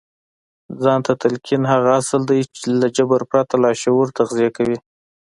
ځان 0.81 0.99
ته 1.05 1.13
تلقين 1.23 1.61
هغه 1.73 1.89
اصل 2.01 2.21
دی 2.29 2.39
چې 2.55 2.63
له 2.81 2.87
جبر 2.97 3.21
پرته 3.31 3.55
لاشعور 3.63 4.07
تغذيه 4.17 4.49
کوي. 4.57 4.77